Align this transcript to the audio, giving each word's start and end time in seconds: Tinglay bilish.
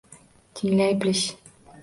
Tinglay 0.59 0.97
bilish. 0.99 1.29